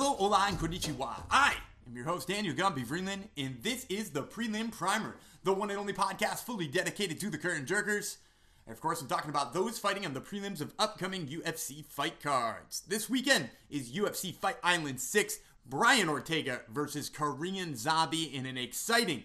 [0.00, 1.24] Hello, hola, and konnichiwa.
[1.28, 1.54] I
[1.88, 5.78] am your host, Daniel Gumby Freeland, and this is the Prelim Primer, the one and
[5.80, 8.18] only podcast fully dedicated to the curtain jerkers.
[8.64, 12.22] And of course, I'm talking about those fighting on the prelims of upcoming UFC fight
[12.22, 12.84] cards.
[12.86, 19.24] This weekend is UFC Fight Island 6, Brian Ortega versus Korean Zombie in an exciting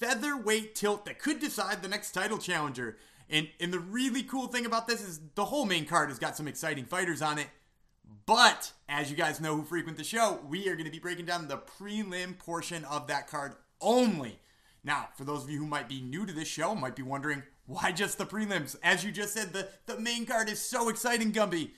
[0.00, 2.98] featherweight tilt that could decide the next title challenger.
[3.30, 6.36] And, and the really cool thing about this is the whole main card has got
[6.36, 7.46] some exciting fighters on it.
[8.26, 11.26] But as you guys know who frequent the show, we are going to be breaking
[11.26, 14.38] down the prelim portion of that card only.
[14.84, 17.42] Now, for those of you who might be new to this show, might be wondering
[17.66, 18.76] why just the prelims?
[18.82, 21.72] As you just said, the, the main card is so exciting, Gumby.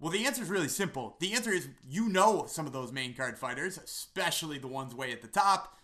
[0.00, 1.16] Well, the answer is really simple.
[1.20, 5.12] The answer is you know some of those main card fighters, especially the ones way
[5.12, 5.76] at the top.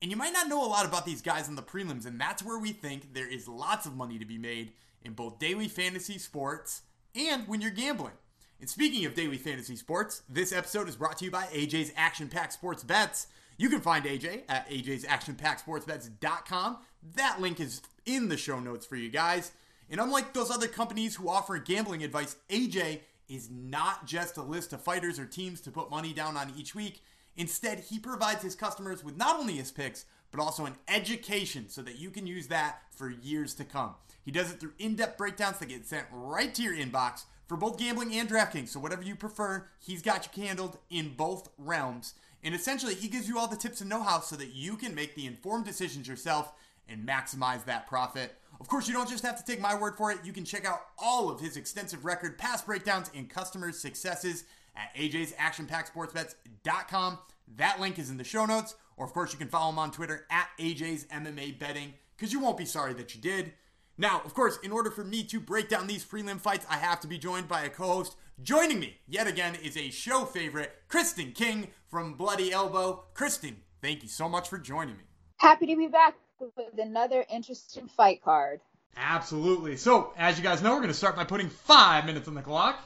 [0.00, 2.42] And you might not know a lot about these guys in the prelims, and that's
[2.42, 4.72] where we think there is lots of money to be made
[5.02, 6.82] in both daily fantasy sports
[7.14, 8.14] and when you're gambling.
[8.60, 12.28] And speaking of daily fantasy sports, this episode is brought to you by AJ's Action
[12.28, 13.28] Pack Sports Bets.
[13.56, 16.76] You can find AJ at AJ's Action Pack Sports Bets.com.
[17.14, 19.52] That link is in the show notes for you guys.
[19.88, 23.00] And unlike those other companies who offer gambling advice, AJ
[23.30, 26.74] is not just a list of fighters or teams to put money down on each
[26.74, 27.02] week.
[27.38, 31.80] Instead, he provides his customers with not only his picks, but also an education so
[31.80, 33.94] that you can use that for years to come.
[34.22, 37.56] He does it through in depth breakdowns that get sent right to your inbox for
[37.56, 38.68] both gambling and DraftKings.
[38.68, 42.14] So, whatever you prefer, he's got you handled in both realms.
[42.44, 44.94] And essentially, he gives you all the tips and know how so that you can
[44.94, 46.52] make the informed decisions yourself
[46.88, 48.36] and maximize that profit.
[48.60, 50.18] Of course, you don't just have to take my word for it.
[50.22, 54.44] You can check out all of his extensive record, past breakdowns, and customers' successes
[54.76, 57.18] at AJ's ActionPackSportsBets.com.
[57.56, 58.76] That link is in the show notes.
[58.96, 62.38] Or, of course, you can follow him on Twitter at AJ's MMA Betting because you
[62.38, 63.54] won't be sorry that you did.
[64.00, 67.00] Now, of course, in order for me to break down these prelim fights, I have
[67.00, 68.16] to be joined by a co host.
[68.42, 73.04] Joining me yet again is a show favorite, Kristen King from Bloody Elbow.
[73.12, 75.02] Kristen, thank you so much for joining me.
[75.36, 78.60] Happy to be back with another interesting fight card.
[78.96, 79.76] Absolutely.
[79.76, 82.40] So, as you guys know, we're going to start by putting five minutes on the
[82.40, 82.82] clock.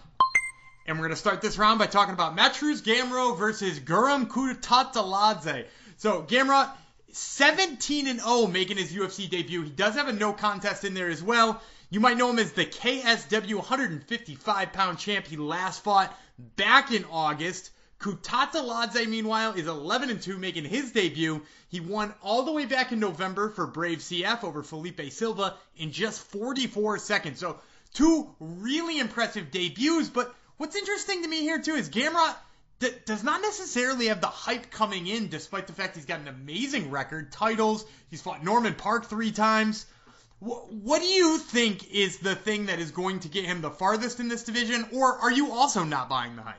[0.89, 5.67] And we're going to start this round by talking about Mateusz Gamrot versus Guram Kutateladze.
[5.97, 6.73] So, Gamrot,
[7.17, 9.63] 17 and 0 making his UFC debut.
[9.63, 11.63] He does have a no contest in there as well.
[11.89, 16.17] You might know him as the KSW 155 pound champ he last fought
[16.57, 17.71] back in August.
[18.01, 21.43] Kutateladze, meanwhile, is 11 and 2, making his debut.
[21.69, 25.93] He won all the way back in November for Brave CF over Felipe Silva in
[25.93, 27.39] just 44 seconds.
[27.39, 27.61] So,
[27.95, 30.11] two really impressive debuts.
[30.11, 32.35] But what's interesting to me here, too, is Gamrot
[32.79, 36.29] d- does not necessarily have the hype coming in, despite the fact he's got an
[36.29, 37.85] amazing record, titles.
[38.11, 39.87] He's fought Norman Parke three times.
[40.41, 43.71] Wh- what do you think is the thing that is going to get him the
[43.71, 46.57] farthest in this division, or are you also not buying the hype?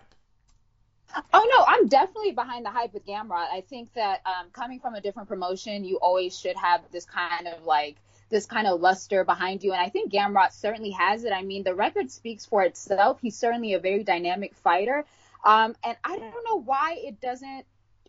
[1.33, 3.47] Oh no, I'm definitely behind the hype with Gamrot.
[3.51, 7.47] I think that um, coming from a different promotion, you always should have this kind
[7.47, 7.95] of like
[8.29, 11.31] this kind of luster behind you, and I think Gamrot certainly has it.
[11.31, 13.19] I mean, the record speaks for itself.
[13.21, 15.05] He's certainly a very dynamic fighter,
[15.45, 17.65] um, and I don't know why it doesn't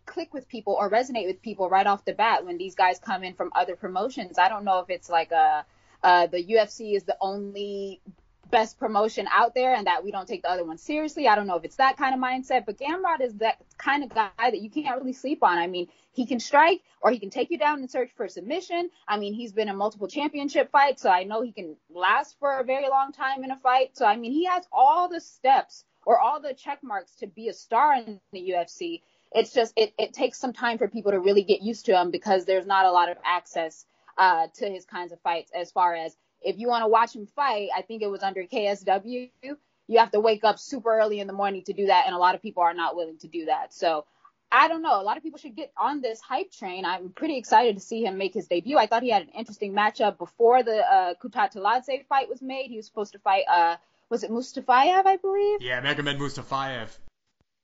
[0.07, 3.23] click with people or resonate with people right off the bat when these guys come
[3.23, 4.39] in from other promotions.
[4.39, 5.65] I don't know if it's like a
[6.03, 8.01] uh, the UFC is the only
[8.51, 11.27] best promotion out there and that we don't take the other one seriously.
[11.27, 14.11] I don't know if it's that kind of mindset, but Gamrot is that kind of
[14.11, 15.59] guy that you can't really sleep on.
[15.59, 18.91] I mean, he can strike or he can take you down and search for submission.
[19.09, 22.61] I mean, he's been in multiple championship fights, so I know he can last for
[22.61, 23.97] a very long time in a fight.
[23.97, 27.49] So I mean, he has all the steps or all the check marks to be
[27.49, 29.03] a star in the UFC.
[29.33, 32.11] It's just it, it takes some time for people to really get used to him
[32.11, 33.85] because there's not a lot of access
[34.17, 37.27] uh, to his kinds of fights as far as if you want to watch him
[37.27, 39.31] fight, I think it was under KSW.
[39.89, 42.19] You have to wake up super early in the morning to do that, and a
[42.19, 43.75] lot of people are not willing to do that.
[43.75, 44.05] So
[44.51, 45.01] I don't know.
[45.01, 46.85] A lot of people should get on this hype train.
[46.85, 48.79] I'm pretty excited to see him make his debut.
[48.79, 52.71] I thought he had an interesting matchup before the uh, Kutateladze fight was made.
[52.71, 53.77] He was supposed to fight, uh,
[54.11, 55.63] was it Mustafayev, I believe?
[55.63, 56.89] Yeah, Magomed Mustafayev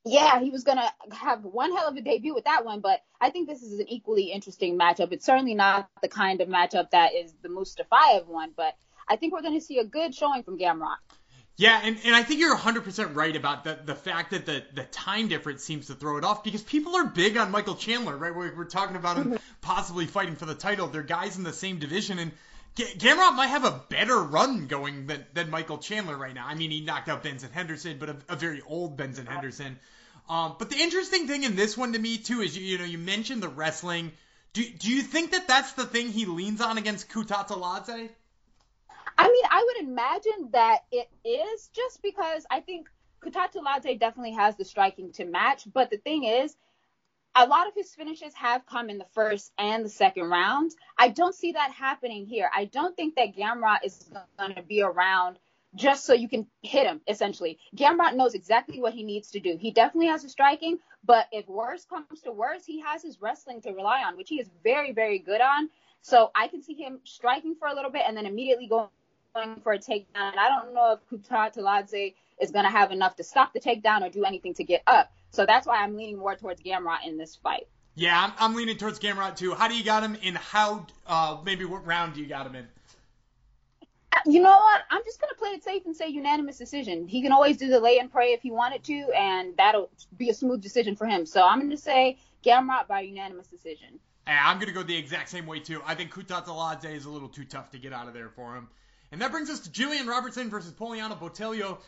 [0.04, 3.30] yeah, he was gonna have one hell of a debut with that one, but I
[3.30, 5.12] think this is an equally interesting matchup.
[5.12, 8.74] It's certainly not the kind of matchup that is the Mustafayev one, but
[9.08, 10.96] I think we're gonna see a good showing from Gamrot.
[11.56, 14.84] Yeah, and, and I think you're 100% right about the, the fact that the, the
[14.84, 18.34] time difference seems to throw it off because people are big on Michael Chandler, right?
[18.34, 19.36] We're, we're talking about him mm-hmm.
[19.60, 20.88] possibly fighting for the title.
[20.88, 22.32] They're guys in the same division, and
[22.74, 26.46] G- Gamrot might have a better run going than, than Michael Chandler right now.
[26.46, 29.78] I mean, he knocked out Benson Henderson, but a, a very old Benson Henderson.
[30.28, 32.84] Um, but the interesting thing in this one to me too is you, you know
[32.84, 34.12] you mentioned the wrestling.
[34.52, 38.08] Do do you think that that's the thing he leans on against Kutateladze?
[39.18, 42.88] I mean, I would imagine that it is just because I think
[43.20, 46.56] Kutateladze definitely has the striking to match, but the thing is,
[47.34, 50.72] a lot of his finishes have come in the first and the second round.
[50.98, 52.50] I don't see that happening here.
[52.54, 55.38] I don't think that Gamrot is going to be around
[55.74, 57.58] just so you can hit him, essentially.
[57.74, 59.56] Gamrot knows exactly what he needs to do.
[59.58, 63.62] He definitely has a striking, but if worse comes to worse, he has his wrestling
[63.62, 65.70] to rely on, which he is very, very good on.
[66.02, 68.88] So I can see him striking for a little bit and then immediately going
[69.62, 70.36] for a takedown.
[70.36, 74.10] I don't know if Kutateladze is going to have enough to stop the takedown or
[74.10, 75.10] do anything to get up.
[75.32, 77.66] So that's why I'm leaning more towards Gamrot in this fight.
[77.94, 79.54] Yeah, I'm, I'm leaning towards Gamrot too.
[79.54, 80.34] How do you got him in?
[80.34, 82.66] How uh, maybe what round do you got him in?
[84.24, 84.82] You know what?
[84.90, 87.08] I'm just gonna play it safe and say unanimous decision.
[87.08, 90.30] He can always do the lay and pray if he wanted to, and that'll be
[90.30, 91.26] a smooth decision for him.
[91.26, 93.98] So I'm gonna say Gamrot by unanimous decision.
[94.26, 95.82] I'm gonna go the exact same way too.
[95.84, 98.68] I think Kutateladze is a little too tough to get out of there for him.
[99.10, 101.78] And that brings us to Jillian Robertson versus Poliana Botelho.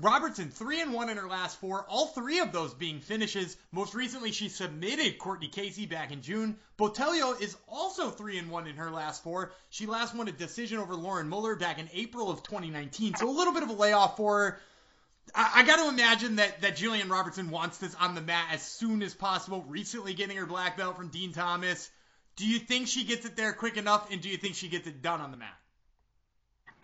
[0.00, 3.56] Robertson, three and one in her last four, all three of those being finishes.
[3.70, 6.58] Most recently, she submitted Courtney Casey back in June.
[6.76, 9.52] Botelho is also three and one in her last four.
[9.70, 13.30] She last won a decision over Lauren Mueller back in April of 2019, so a
[13.30, 14.60] little bit of a layoff for her.
[15.32, 18.62] I, I got to imagine that that Jillian Robertson wants this on the mat as
[18.62, 19.64] soon as possible.
[19.68, 21.88] Recently, getting her black belt from Dean Thomas.
[22.36, 24.88] Do you think she gets it there quick enough, and do you think she gets
[24.88, 25.54] it done on the mat?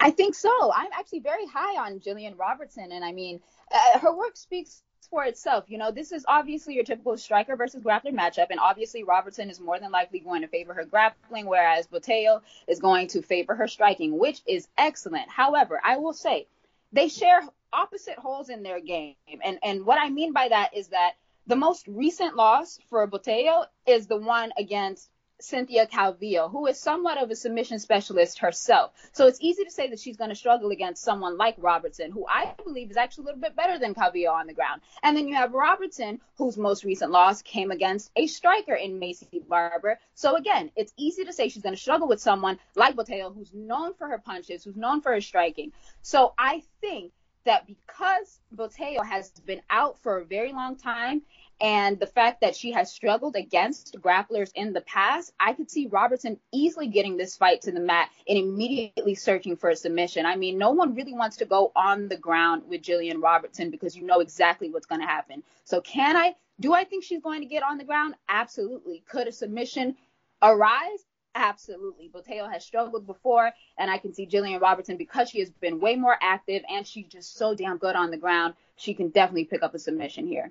[0.01, 0.73] I think so.
[0.75, 5.25] I'm actually very high on Jillian Robertson, and I mean, uh, her work speaks for
[5.25, 5.65] itself.
[5.69, 9.61] You know, this is obviously your typical striker versus grappler matchup, and obviously Robertson is
[9.61, 13.69] more than likely going to favor her grappling, whereas Botelho is going to favor her
[13.69, 15.29] striking, which is excellent.
[15.29, 16.47] However, I will say
[16.93, 17.43] they share
[17.73, 21.13] opposite holes in their game, and and what I mean by that is that
[21.47, 25.11] the most recent loss for Botelho is the one against
[25.41, 28.93] Cynthia Calvillo, who is somewhat of a submission specialist herself.
[29.13, 32.27] So it's easy to say that she's going to struggle against someone like Robertson, who
[32.29, 34.83] I believe is actually a little bit better than Calvillo on the ground.
[35.03, 39.47] And then you have Robertson, whose most recent loss came against a striker in Maycee
[39.49, 39.99] Barber.
[40.15, 43.53] So again, it's easy to say she's going to struggle with someone like Botelho, who's
[43.55, 45.73] known for her punches, who's known for her striking.
[46.03, 47.13] So I think
[47.45, 51.23] that because Botelho has been out for a very long time
[51.61, 55.89] and the fact that she has struggled against grapplers in the past, I could see
[55.89, 60.25] Robertson easily getting this fight to the mat and immediately searching for a submission.
[60.25, 63.95] I mean, no one really wants to go on the ground with Jillian Robertson because
[63.95, 65.43] you know exactly what's going to happen.
[65.65, 66.35] So, can I?
[66.61, 68.15] Do I think she's going to get on the ground?
[68.29, 69.03] Absolutely.
[69.09, 69.97] Could a submission
[70.43, 71.05] arise?
[71.35, 72.09] Absolutely.
[72.09, 75.95] Botelho has struggled before, and I can see Jillian Robertson because she has been way
[75.95, 78.55] more active and she's just so damn good on the ground.
[78.77, 80.51] She can definitely pick up a submission here.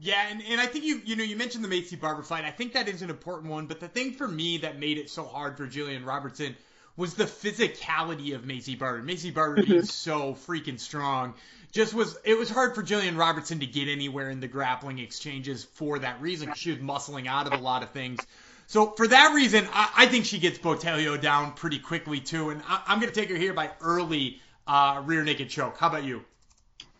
[0.00, 2.44] Yeah, and, and I think you you know you mentioned the Maycee Barber fight.
[2.44, 5.10] I think that is an important one, but the thing for me that made it
[5.10, 6.56] so hard for Jillian Robertson
[6.96, 9.02] was the physicality of Maycee Barber.
[9.02, 9.84] Maycee Barber being mm-hmm.
[9.84, 11.34] so freaking strong
[11.72, 15.64] just was it was hard for Jillian Robertson to get anywhere in the grappling exchanges
[15.64, 16.52] for that reason.
[16.54, 18.20] She was muscling out of a lot of things.
[18.66, 22.62] So for that reason, I, I think she gets Botelho down pretty quickly too, and
[22.66, 25.78] I, am going to take her here by early uh, rear naked choke.
[25.78, 26.24] How about you?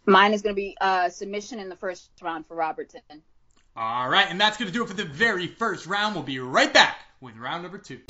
[0.08, 3.02] Mine is going to be uh, submission in the first round for Robertson.
[3.76, 6.14] All right, and that's going to do it for the very first round.
[6.14, 8.00] We'll be right back with round number two.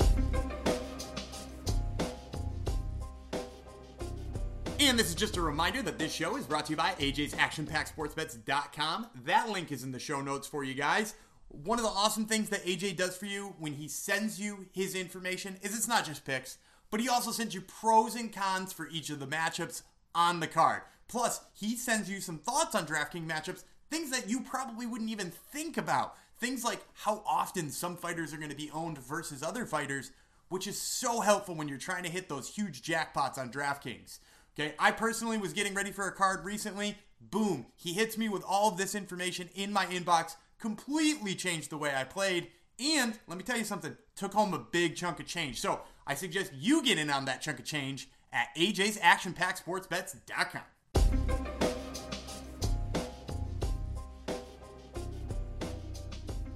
[4.79, 7.33] And this is just a reminder that this show is brought to you by AJ's
[7.35, 9.07] ActionPackSportsBets.com.
[9.25, 11.15] That link is in the show notes for you guys.
[11.49, 14.95] One of the awesome things that AJ does for you when he sends you his
[14.95, 16.59] information is it's not just picks,
[16.91, 19.81] but he also sends you pros and cons for each of the matchups
[20.15, 20.83] on the card.
[21.09, 25.31] Plus, he sends you some thoughts on DraftKings matchups, things that you probably wouldn't even
[25.31, 26.15] think about.
[26.37, 30.11] Things like how often some fighters are going to be owned versus other fighters,
[30.47, 34.19] which is so helpful when you're trying to hit those huge jackpots on DraftKings.
[34.57, 36.95] Okay, I personally was getting ready for a card recently.
[37.19, 41.77] Boom, he hits me with all of this information in my inbox, completely changed the
[41.77, 42.49] way I played.
[42.79, 45.59] And let me tell you something, took home a big chunk of change.
[45.59, 50.61] So I suggest you get in on that chunk of change at AJ's ActionPackSportsBets.com.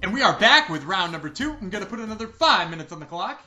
[0.02, 1.50] And we are back with round number two.
[1.50, 3.42] I'm going to put another five minutes on the clock.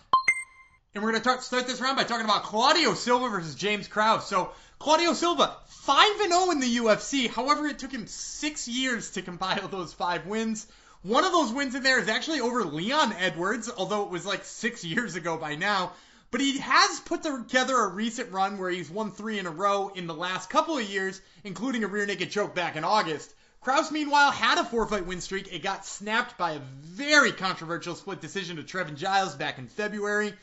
[0.95, 4.27] And we're going to start this round by talking about Claudio Silva versus James Krause.
[4.27, 7.29] So, Claudio Silva, 5 0 in the UFC.
[7.29, 10.65] However, it took him six years to compile those five wins.
[11.03, 14.43] One of those wins in there is actually over Leon Edwards, although it was like
[14.43, 15.91] six years ago by now.
[16.29, 19.89] But he has put together a recent run where he's won three in a row
[19.89, 23.33] in the last couple of years, including a rear naked choke back in August.
[23.61, 25.51] Krause, meanwhile, had a four fight win streak.
[25.51, 30.33] It got snapped by a very controversial split decision to Trevin Giles back in February.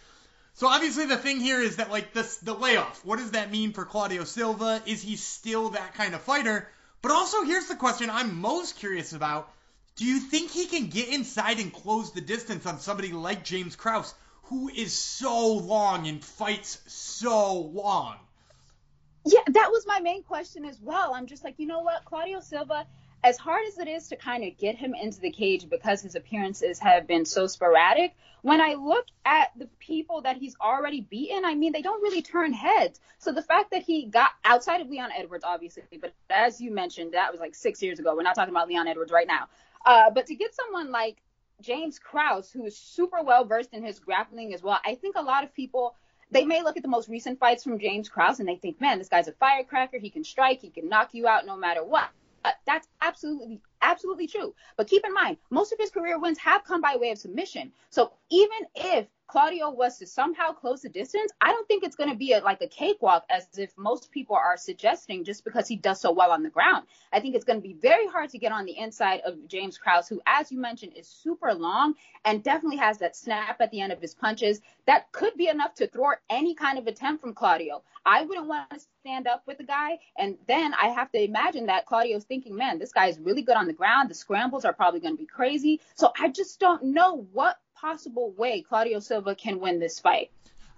[0.55, 3.05] So obviously the thing here is that like this the layoff.
[3.05, 4.83] What does that mean for Claudio Silva?
[4.87, 6.69] Is he still that kind of fighter?
[7.03, 9.53] But also, here's the question I'm most curious about.
[9.97, 13.76] Do you think he can get inside and close the distance on somebody like James
[13.76, 14.14] Krause,
[14.45, 18.17] who is so long and fights so long?
[19.25, 21.15] Yeah, that was my main question as well.
[21.15, 22.87] I'm just like, you know what, Claudio Silva,
[23.23, 26.15] as hard as it is to kind of get him into the cage because his
[26.15, 31.47] appearances have been so sporadic, when I look at the people that he's already beaten,
[31.47, 33.01] I mean, they don't really turn heads.
[33.17, 37.15] So the fact that he got outside of Leon Edwards, obviously, but as you mentioned,
[37.15, 38.15] that was like six years ago.
[38.15, 39.49] We're not talking about Leon Edwards right now.
[39.87, 41.17] Uh, but to get someone like
[41.64, 45.23] James Krause, who is super well versed in his grappling as well, I think a
[45.23, 45.97] lot of people
[46.30, 48.99] they may look at the most recent fights from James Krause and they think, man,
[48.99, 49.99] this guy's a firecracker.
[49.99, 50.61] He can strike.
[50.61, 52.09] He can knock you out no matter what.
[52.44, 54.54] Uh, that's absolutely absolutely true.
[54.76, 57.73] But keep in mind, most of his career wins have come by way of submission.
[57.90, 62.11] So even if Claudio was to somehow close the distance, I don't think it's going
[62.11, 65.76] to be a, like a cakewalk as if most people are suggesting just because he
[65.76, 66.87] does so well on the ground.
[67.12, 69.78] I think it's going to be very hard to get on the inside of James
[69.78, 73.81] Krause, who, as you mentioned, is super long and definitely has that snap at the
[73.81, 74.61] end of his punches.
[74.87, 77.83] That could be enough to thwart any kind of attempt from Claudio.
[78.07, 79.99] I wouldn't want to stand up with the guy.
[80.19, 83.57] And then I have to imagine that Claudio's thinking, man, this guy is really good
[83.57, 84.11] on the ground.
[84.11, 85.81] The scrambles are probably going to be crazy.
[85.95, 90.31] So I just don't know what possible way Claudio Silva can win this fight.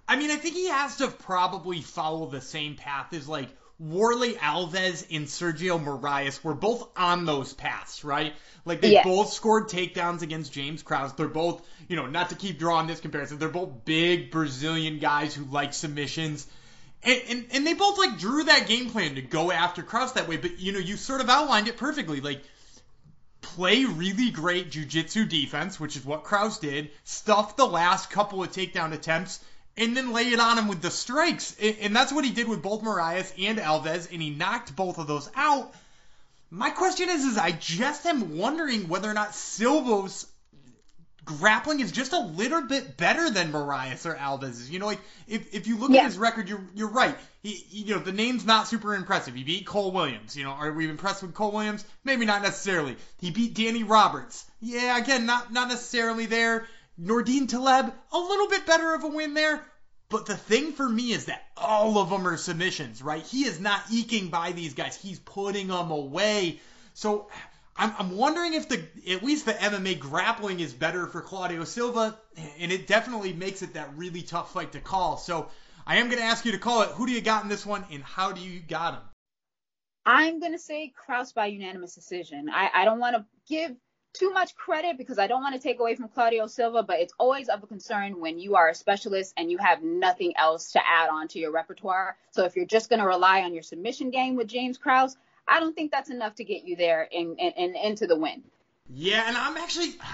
[0.09, 3.49] I mean, I think he has to probably follow the same path as like
[3.81, 8.33] Warlley Alves and Sergio Moraes were both on those paths, right?
[8.65, 11.13] Like they both scored takedowns against James Krause.
[11.13, 15.33] They're both, you know, not to keep drawing this comparison, they're both big Brazilian guys
[15.33, 16.45] who like submissions.
[17.03, 20.27] And, and, and they both like drew that game plan to go after Krause that
[20.27, 22.19] way, but you know, you sort of outlined it perfectly.
[22.19, 22.41] Like
[23.55, 28.51] play really great jujitsu defense, which is what Krause did, stuff the last couple of
[28.51, 29.39] takedown attempts,
[29.75, 31.55] and then lay it on him with the strikes.
[31.59, 35.07] And that's what he did with both Moraes and Alves, and he knocked both of
[35.07, 35.73] those out.
[36.49, 40.25] My question is, is I just am wondering whether or not Silva's
[41.27, 44.69] grappling is just a little bit better than Moraes or Alves.
[44.69, 46.01] You know, like if, if you look yeah.
[46.01, 47.15] at his record, you're you're right.
[47.43, 49.35] He, you know, the name's not super impressive.
[49.35, 50.35] He beat Cole Williams.
[50.35, 51.85] You know, are we impressed with Cole Williams?
[52.03, 52.95] Maybe not necessarily.
[53.19, 54.45] He beat Danny Roberts.
[54.59, 56.67] Yeah, again, not not necessarily there.
[56.99, 59.63] Nordine Taleb, a little bit better of a win there.
[60.09, 63.23] But the thing for me is that all of them are submissions, right?
[63.23, 64.95] He is not eking by these guys.
[64.95, 66.61] He's putting them away.
[66.93, 67.27] So
[67.77, 72.17] I'm, I'm wondering if the at least the MMA grappling is better for Claudio Silva,
[72.59, 75.17] and it definitely makes it that really tough fight to call.
[75.17, 75.49] So
[75.85, 76.89] I am going to ask you to call it.
[76.89, 79.01] Who do you got in this one, and how do you got him?
[80.05, 82.49] I'm going to say Krause by unanimous decision.
[82.49, 83.75] I, I don't want to give
[84.13, 87.13] too much credit because I don't want to take away from Claudio Silva, but it's
[87.19, 90.79] always of a concern when you are a specialist and you have nothing else to
[90.79, 92.17] add on to your repertoire.
[92.31, 95.17] So if you're just going to rely on your submission game with James Krause,
[95.47, 98.43] I don't think that's enough to get you there and, and, and into the win.
[98.89, 99.95] Yeah, and I'm actually.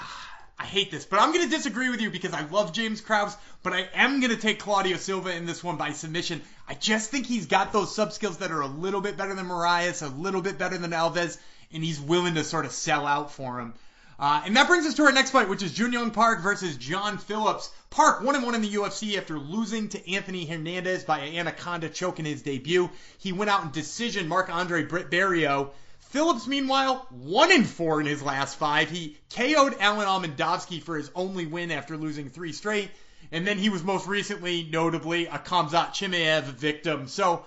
[0.59, 3.35] I hate this, but I'm going to disagree with you because I love James Krause,
[3.63, 6.41] but I am going to take Claudio Silva in this one by submission.
[6.69, 9.47] I just think he's got those sub skills that are a little bit better than
[9.47, 11.39] Moraes, a little bit better than Alves,
[11.73, 13.73] and he's willing to sort of sell out for him.
[14.19, 16.77] Uh, and that brings us to our next fight, which is Jun Yong Park versus
[16.77, 17.71] John Phillips.
[17.89, 22.19] Park one and one in the UFC after losing to Anthony Hernandez by Anaconda choke
[22.19, 22.89] in his debut.
[23.17, 24.27] He went out in decision.
[24.27, 25.71] Marc Andre Barriault.
[25.99, 28.89] Phillips, meanwhile, one and four in his last five.
[28.89, 32.91] He KO'd Alan Almendovsky for his only win after losing three straight.
[33.31, 37.07] And then he was most recently, notably, a Khamzat Chimaev victim.
[37.07, 37.45] So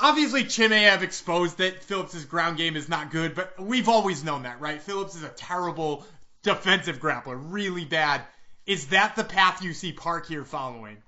[0.00, 4.60] obviously, Chimaev exposed that Phillips' ground game is not good, but we've always known that,
[4.60, 4.80] right?
[4.80, 6.04] Phillips is a terrible
[6.42, 8.22] defensive grappler, really bad.
[8.66, 10.98] Is that the path you see Park here following?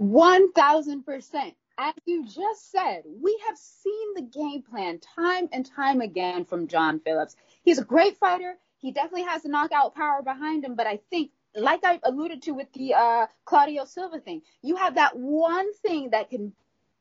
[0.00, 1.54] 1000%.
[1.76, 6.68] As you just said, we have seen the game plan time and time again from
[6.68, 7.34] John Phillips.
[7.64, 8.56] He's a great fighter.
[8.78, 12.52] He definitely has the knockout power behind him, but I think like I alluded to
[12.52, 16.52] with the uh, Claudio Silva thing, you have that one thing that can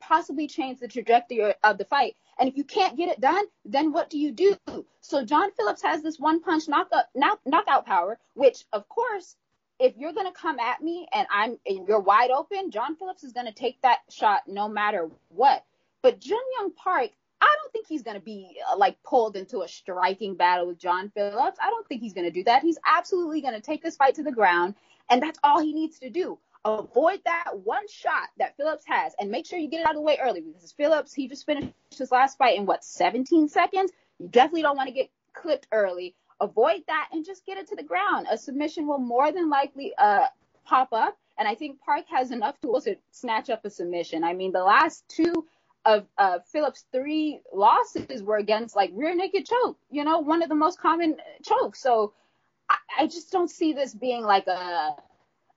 [0.07, 2.15] possibly change the trajectory of the fight.
[2.38, 4.55] And if you can't get it done, then what do you do?
[5.01, 9.36] So John Phillips has this one punch knockout, knock, knockout power, which of course,
[9.79, 13.24] if you're going to come at me and I'm and you're wide open, John Phillips
[13.24, 15.63] is going to take that shot no matter what.
[16.01, 17.10] But Jun Yong Park,
[17.41, 20.79] I don't think he's going to be uh, like pulled into a striking battle with
[20.79, 21.60] John Phillips.
[21.62, 22.62] I don't think he's going to do that.
[22.62, 24.75] He's absolutely going to take this fight to the ground,
[25.10, 29.29] and that's all he needs to do avoid that one shot that Phillips has and
[29.29, 31.74] make sure you get it out of the way early because Phillips, he just finished
[31.98, 33.91] his last fight in what, 17 seconds?
[34.20, 36.15] You definitely don't want to get clipped early.
[36.39, 38.27] Avoid that and just get it to the ground.
[38.29, 40.27] A submission will more than likely uh,
[40.65, 41.17] pop up.
[41.38, 44.24] And I think Park has enough tools to snatch up a submission.
[44.24, 45.48] I mean, the last two
[45.86, 50.50] of uh, Phillips' three losses were against like rear naked choke, you know, one of
[50.50, 51.82] the most common chokes.
[51.82, 52.13] So
[52.70, 54.96] I, I just don't see this being like a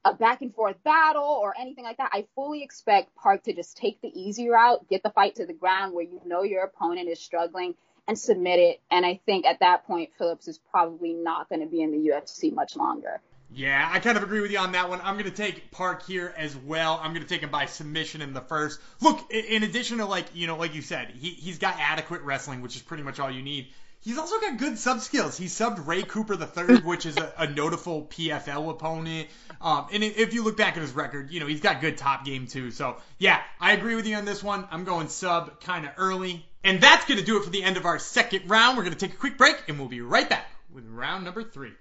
[0.06, 2.10] a back and forth battle or anything like that.
[2.12, 5.52] I fully expect Park to just take the easy route, get the fight to the
[5.52, 7.74] ground where you know your opponent is struggling
[8.06, 8.80] and submit it.
[8.90, 12.10] And I think at that point, Phillips is probably not going to be in the
[12.10, 13.20] UFC much longer.
[13.50, 15.00] Yeah, I kind of agree with you on that one.
[15.02, 17.00] I'm going to take Park here as well.
[17.02, 18.80] I'm going to take him by submission in the first.
[19.00, 22.60] Look, in addition to like, you know, like you said, he, he's got adequate wrestling,
[22.60, 23.68] which is pretty much all you need.
[24.00, 25.36] He's also got good sub skills.
[25.36, 29.28] He subbed Ray Cooper III, which is a, a notable PFL opponent.
[29.60, 32.24] Um, and if you look back at his record, you know, he's got good top
[32.24, 32.70] game too.
[32.70, 34.68] So yeah, I agree with you on this one.
[34.70, 36.46] I'm going sub kind of early.
[36.62, 38.76] And that's to do it for the end of our second round.
[38.76, 41.72] We're to take a quick break and we'll be right back with round number three.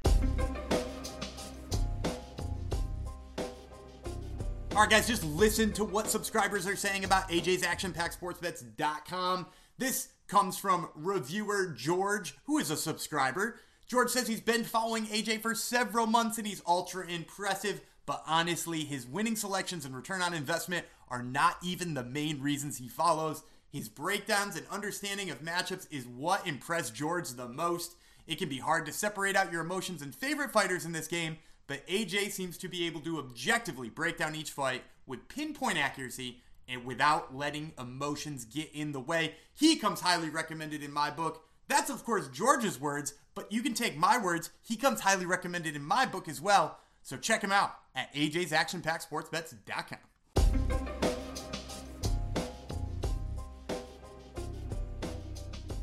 [4.75, 9.45] All right, guys, just listen to what subscribers are saying about AJ's action ActionPackSportsBets.com.
[9.77, 13.60] This comes from reviewer George, who is a subscriber.
[13.88, 18.84] George says he's been following AJ for several months and he's ultra impressive, but honestly,
[18.84, 23.44] his winning selections and return on investment are not even the main reasons he follows.
[23.72, 27.96] His breakdowns and understanding of matchups is what impressed George the most.
[28.25, 31.38] It can be hard to separate out your emotions and favorite fighters in this game,
[31.67, 36.41] but AJ seems to be able to objectively break down each fight with pinpoint accuracy
[36.67, 39.36] and without letting emotions get in the way.
[39.53, 41.45] He comes highly recommended in my book.
[41.67, 44.50] That's, of course, George's words, but you can take my words.
[44.62, 46.77] He comes highly recommended in my book as well.
[47.01, 50.00] So check him out at ajsactionpacksportsbets.com.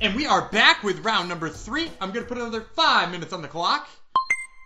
[0.01, 1.89] And we are back with round number three.
[2.01, 3.89] I'm going to put another five minutes on the clock.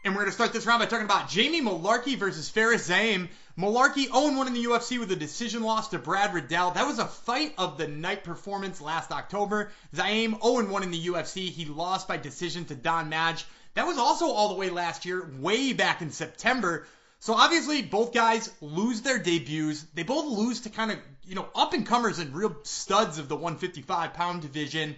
[0.03, 3.29] And we're going to start this round by talking about Jamie Mullarkey versus Fares Ziam.
[3.59, 6.73] Mullarkey 0-1 in the UFC with a decision loss to Brad Riddell.
[6.73, 9.73] That was a fight of the night performance last October.
[9.95, 11.49] Ziam 0-1 in the UFC.
[11.49, 13.47] He lost by decision to Don Madge.
[13.73, 16.87] That was also all the way last year, way back in September.
[17.19, 19.87] So obviously both guys lose their debuts.
[19.95, 23.29] They both lose to kind of, you know, up and comers and real studs of
[23.29, 24.97] the 155 pound division.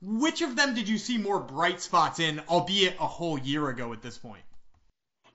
[0.00, 3.92] Which of them did you see more bright spots in, albeit a whole year ago
[3.92, 4.42] at this point?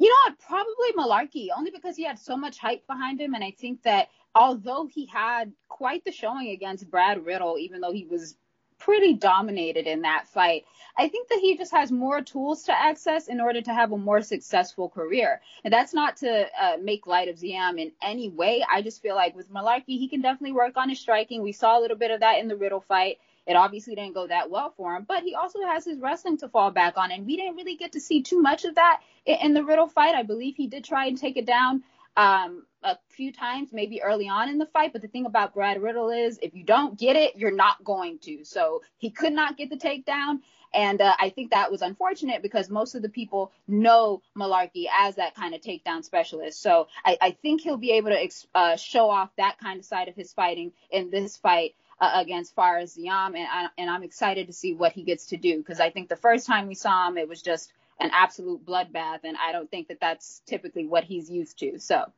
[0.03, 0.39] You know what?
[0.39, 3.35] Probably Mullarkey, only because he had so much hype behind him.
[3.35, 7.93] And I think that although he had quite the showing against Brad Riddell, even though
[7.93, 8.35] he was
[8.79, 10.65] pretty dominated in that fight,
[10.97, 13.97] I think that he just has more tools to access in order to have a
[13.97, 15.39] more successful career.
[15.63, 18.61] And that's not to uh, make light of Ziam in any way.
[18.69, 21.41] I just feel like with Mullarkey, he can definitely work on his striking.
[21.41, 23.19] We saw a little bit of that in the Riddle fight.
[23.45, 26.49] It obviously didn't go that well for him, but he also has his wrestling to
[26.49, 27.11] fall back on.
[27.11, 30.15] And we didn't really get to see too much of that in the Riddell fight.
[30.15, 31.83] I believe he did try and take it down
[32.15, 34.93] um, a few times, maybe early on in the fight.
[34.93, 38.19] But the thing about Brad Riddell is if you don't get it, you're not going
[38.19, 38.43] to.
[38.45, 40.39] So he could not get the takedown.
[40.73, 45.15] And uh, I think that was unfortunate because most of the people know Mullarkey as
[45.15, 46.61] that kind of takedown specialist.
[46.61, 50.07] So I, I think he'll be able to uh, show off that kind of side
[50.07, 54.47] of his fighting in this fight uh, against Fares Ziam, and, I, and I'm excited
[54.47, 57.07] to see what he gets to do because I think the first time we saw
[57.07, 61.05] him, it was just an absolute bloodbath, and I don't think that that's typically what
[61.05, 61.79] he's used to.
[61.79, 62.11] So,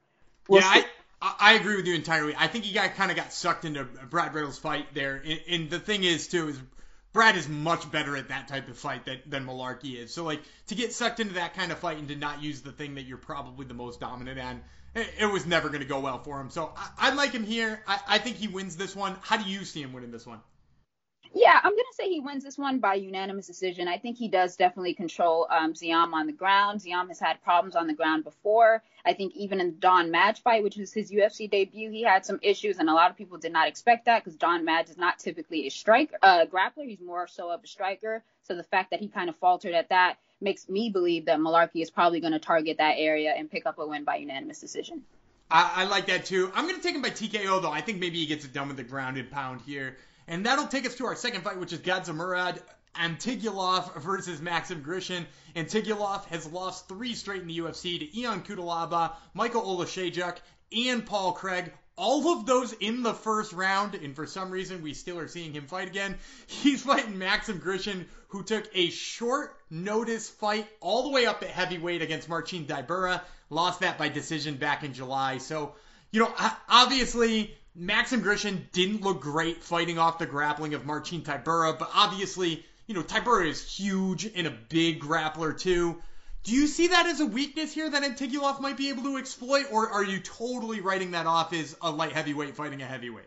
[0.47, 0.81] we'll yeah,
[1.21, 2.33] I, I agree with you entirely.
[2.35, 5.69] I think he got kind of got sucked into Brad Riddell's fight there, and, and,
[5.69, 6.59] the thing is too is
[7.13, 10.11] Brad is much better at that type of fight than, than Mullarkey is.
[10.11, 12.71] So like to get sucked into that kind of fight and to not use the
[12.71, 14.55] thing that you're probably the most dominant at
[14.95, 16.49] it was never going to go well for him.
[16.49, 17.81] So I, I like him here.
[17.87, 19.17] I, I, think he wins this one.
[19.21, 20.39] How do you see him winning this one?
[21.33, 23.89] Yeah, I'm going to say he wins this one by unanimous decision.
[23.89, 26.79] I think he does definitely control um, Ziam on the ground.
[26.79, 28.81] Ziam has had problems on the ground before.
[29.05, 32.25] I think even in the Don Madge fight, which was his UFC debut, he had
[32.25, 34.97] some issues, and a lot of people did not expect that because Don Madge is
[34.97, 36.87] not typically a striker, uh, grappler.
[36.87, 38.23] He's more so of a striker.
[38.43, 41.81] So the fact that he kind of faltered at that makes me believe that Mullarkey
[41.81, 45.01] is probably going to target that area and pick up a win by unanimous decision.
[45.51, 46.49] I, I like that too.
[46.55, 47.71] I'm going to take him by TKO though.
[47.71, 49.97] I think maybe he gets it done with the grounded pound here.
[50.27, 52.61] And that'll take us to our second fight, which is Gadzhimurad
[52.95, 55.25] Antigulov versus Maxim Grishin.
[55.55, 60.37] Antigulov has lost three straight in the UFC to Ion Cutelaba, Michael Oleksiejczuk,
[60.75, 64.93] and Paul Craig all of those in the first round, and for some reason we
[64.93, 66.17] still are seeing him fight again.
[66.47, 71.49] He's fighting Maxim Grishin, who took a short notice fight all the way up at
[71.49, 75.37] heavyweight against Marcin Tybura, lost that by decision back in July.
[75.37, 75.75] So,
[76.11, 76.33] you know,
[76.67, 82.65] obviously Maxim Grishin didn't look great fighting off the grappling of Marcin Tybura, but obviously,
[82.87, 86.01] you know, Tybura is huge and a big grappler too.
[86.45, 89.65] Do you see that as a weakness here that Antigulov might be able to exploit,
[89.71, 93.25] or are you totally writing that off as a light heavyweight fighting a heavyweight?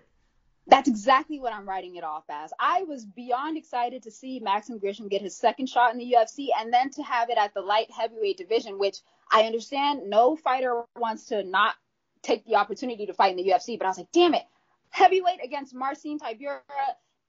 [0.68, 2.52] That's exactly what I'm writing it off as.
[2.60, 6.48] I was beyond excited to see Maxim Grishin get his second shot in the UFC
[6.56, 8.98] and then to have it at the light heavyweight division, which
[9.32, 11.74] I understand no fighter wants to not
[12.22, 14.44] take the opportunity to fight in the UFC, but I was like, damn it,
[14.90, 16.60] heavyweight against Marcin Tybura,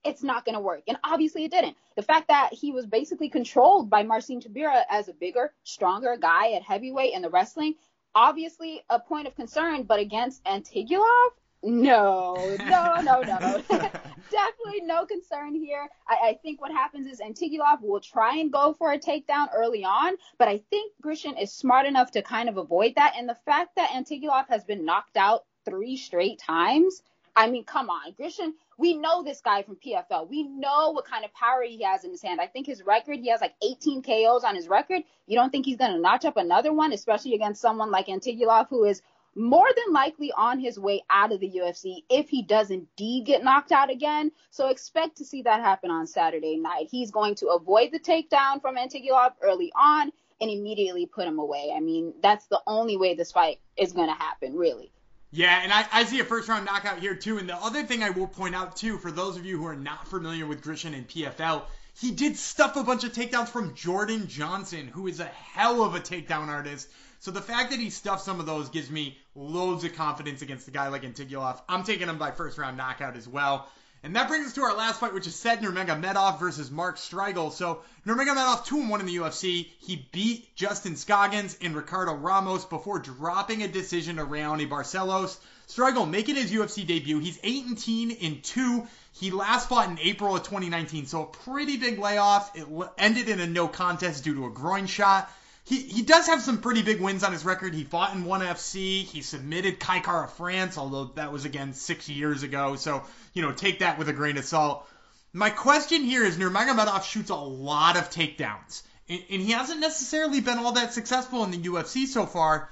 [0.03, 0.83] it's not going to work.
[0.87, 1.75] And obviously it didn't.
[1.95, 6.53] The fact that he was basically controlled by Marcin Tybura as a bigger, stronger guy
[6.53, 7.75] at heavyweight in the wrestling,
[8.15, 11.31] obviously a point of concern, but against Antigulov,
[11.61, 13.63] no, no, no, no.
[13.69, 15.89] Definitely no concern here.
[16.07, 19.83] I, I, think what happens is Antigulov will try and go for a takedown early
[19.83, 23.15] on, but I think Grishin is smart enough to kind of avoid that.
[23.17, 27.01] And the fact that Antigulov has been knocked out three straight times,
[27.39, 28.11] I mean, come on.
[28.19, 30.29] Grishin, we know this guy from PFL.
[30.29, 32.41] We know what kind of power he has in his hand.
[32.41, 35.03] I think his record, he has like 18 KOs on his record.
[35.25, 38.67] You don't think he's going to notch up another one, especially against someone like Antigulov,
[38.67, 39.01] who is
[39.35, 43.41] more than likely on his way out of the UFC if he does indeed get
[43.41, 44.33] knocked out again.
[44.49, 46.89] So expect to see that happen on Saturday night.
[46.91, 51.71] He's going to avoid the takedown from Antigulov early on and immediately put him away.
[51.73, 54.91] I mean, that's the only way this fight is going to happen, really.
[55.31, 57.37] Yeah, and I, I see a first round knockout here too.
[57.37, 59.75] And the other thing I will point out too, for those of you who are
[59.75, 61.63] not familiar with Grishin and PFL,
[61.99, 65.93] he did stuff a bunch of takedowns from Jordan Johnson, who is a hell of
[65.93, 66.89] a takedown artist.
[67.19, 70.67] So the fact that he stuffed some of those gives me loads of confidence against
[70.67, 71.61] a guy like Antigulov.
[71.67, 73.69] I'm taking him by first round knockout as well.
[74.01, 77.51] And that brings us to our last fight, which is Said Nurmagomedov versus Mark Striegl.
[77.51, 79.67] So Nurmagomedov 2 1 in the UFC.
[79.79, 85.37] He beat Justin Scoggins and Ricardo Ramos before dropping a decision to Raoni Barcelos.
[85.67, 87.19] Striegl making his UFC debut.
[87.19, 88.87] He's 18 in 2.
[89.11, 92.55] He last fought in April of 2019, so a pretty big layoff.
[92.55, 95.29] It ended in a no contest due to a groin shot
[95.69, 97.75] he, he does have some pretty big wins on his record.
[97.75, 99.03] He fought in ONE FC.
[99.03, 102.75] He submitted Kai Kara France, although that was again six years ago.
[102.75, 103.03] So,
[103.35, 104.89] you know, take that with a grain of salt.
[105.31, 110.41] My question here is Nurmagomedov shoots a lot of takedowns, and, and he hasn't necessarily
[110.41, 112.67] been all that successful in the UFC so far.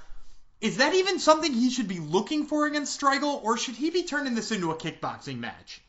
[0.60, 4.02] Is that even something he should be looking for against Striegl, or should he be
[4.02, 5.80] turning this into a kickboxing match?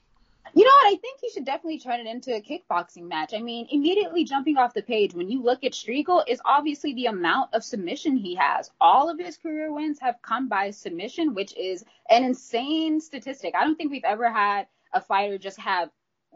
[0.54, 0.94] You know what?
[0.94, 3.34] I think he should definitely turn it into a kickboxing match.
[3.34, 7.06] I mean, immediately jumping off the page, when you look at Striegl, is obviously the
[7.08, 8.72] amount of submission he has.
[8.82, 13.54] All of his career wins have come by submission, which is an insane statistic.
[13.56, 15.90] I don't think we've ever had a fighter just have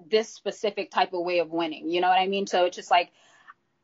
[0.10, 1.90] this specific type of way of winning.
[1.90, 2.48] You know what I mean?
[2.48, 3.12] So it's just like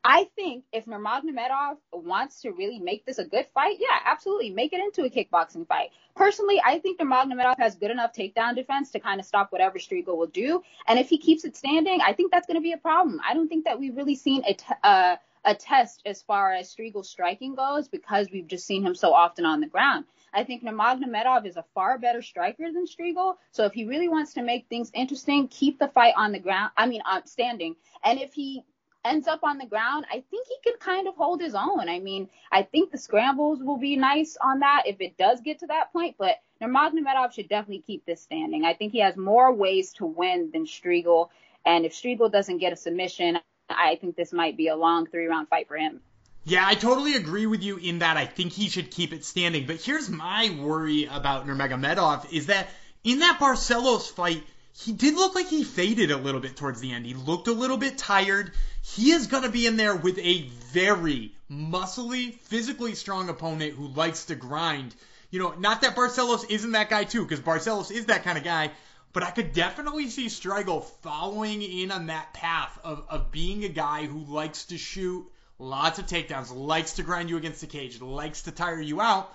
[0.03, 4.71] I think if Nurmagomedov wants to really make this a good fight, yeah, absolutely, make
[4.71, 5.89] it into a kickboxing fight.
[6.15, 10.17] Personally, I think Nurmagomedov has good enough takedown defense to kind of stop whatever Striegl
[10.17, 12.77] will do, and if he keeps it standing, I think that's going to be a
[12.77, 13.19] problem.
[13.27, 16.73] I don't think that we've really seen a t- uh, a test as far as
[16.73, 20.05] Striegl striking goes because we've just seen him so often on the ground.
[20.33, 23.35] I think Nurmagomedov is a far better striker than Striegl.
[23.51, 26.71] So if he really wants to make things interesting, keep the fight on the ground.
[26.77, 27.75] I mean, uh, standing.
[28.03, 28.63] And if he
[29.05, 31.87] ends up on the ground, I think he can kind of hold his own.
[31.87, 35.59] I mean, I think the scrambles will be nice on that if it does get
[35.59, 38.65] to that point, but Nurmagomedov should definitely keep this standing.
[38.65, 41.29] I think he has more ways to win than Striegl,
[41.65, 45.27] and if Striegl doesn't get a submission, I think this might be a long three
[45.27, 46.01] round fight for him.
[46.45, 49.67] Yeah, I totally agree with you in that I think he should keep it standing.
[49.67, 52.69] But here's my worry about Nurmagomedov is that
[53.03, 56.91] in that Barcelos fight, he did look like he faded a little bit towards the
[56.91, 57.05] end.
[57.05, 58.51] He looked a little bit tired.
[58.95, 63.87] He is going to be in there with a very muscly, physically strong opponent who
[63.87, 64.95] likes to grind.
[65.31, 68.43] You know, not that Barcelos isn't that guy too, because Barcelos is that kind of
[68.43, 68.71] guy.
[69.11, 73.69] But I could definitely see Striegl following in on that path of, of being a
[73.69, 75.25] guy who likes to shoot
[75.57, 79.33] lots of takedowns, likes to grind you against the cage, likes to tire you out.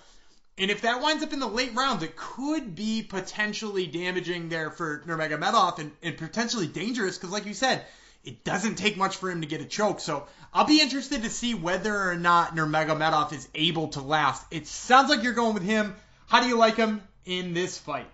[0.57, 4.71] And if that winds up in the late rounds, it could be potentially damaging there
[4.71, 7.85] for Nurmagomedov and, and potentially dangerous because, like you said,
[8.25, 10.01] it doesn't take much for him to get a choke.
[10.01, 14.45] So I'll be interested to see whether or not Nurmagomedov is able to last.
[14.51, 15.95] It sounds like you're going with him.
[16.27, 18.07] How do you like him in this fight?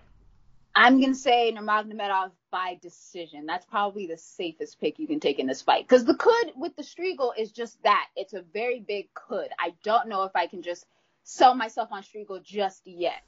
[0.73, 3.45] I'm gonna say Nurmagomedov by decision.
[3.45, 6.75] That's probably the safest pick you can take in this fight because the could with
[6.75, 8.07] the Striegl is just that.
[8.15, 9.49] It's a very big could.
[9.59, 10.85] I don't know if I can just
[11.23, 13.21] sell myself on Striegl just yet.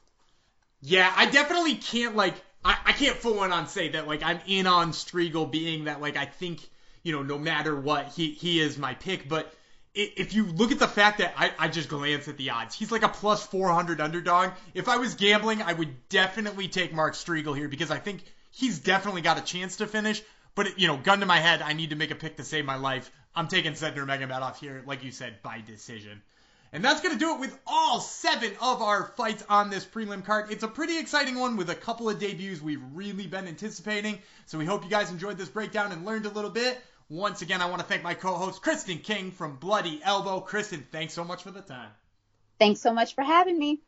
[0.82, 4.68] Yeah, I definitely can't like I, I can't full on say that like I'm in
[4.68, 6.60] on Striegl being that like I think
[7.04, 9.54] you know no matter what he he is my pick, but
[9.96, 12.92] if you look at the fact that I, I just glanced at the odds, he's
[12.92, 14.52] like a plus 400 underdog.
[14.74, 18.80] If I was gambling, I would definitely take Mark Striegl here because I think he's
[18.80, 20.24] definitely got a chance to finish.
[20.56, 22.66] But you know, gun to my head, I need to make a pick to save
[22.66, 23.12] my life.
[23.36, 26.22] I'm taking Said Nurmagomedov here, like you said, by decision.
[26.72, 30.26] And that's going to do it with all seven of our fights on this prelim
[30.26, 30.52] card.
[30.52, 34.18] It's a pretty exciting one with a couple of debuts we've really been anticipating.
[34.48, 36.82] So we hope you guys enjoyed this breakdown and learned a little bit.
[37.14, 40.40] Once again, I want to thank my co-host Kristen King from Bloody Elbow.
[40.40, 41.92] Kristen, thanks so much for the time.
[42.58, 43.82] Thanks so much for having me.